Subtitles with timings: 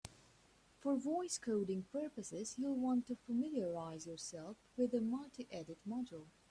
[0.79, 6.25] For voice coding purposes, you'll want to familiarize yourself with the multiedit module.